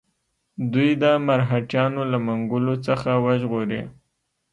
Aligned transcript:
دوی 0.73 0.89
د 1.03 1.05
مرهټیانو 1.27 2.01
له 2.11 2.17
منګولو 2.27 2.75
څخه 2.87 3.09
وژغوري. 3.25 3.81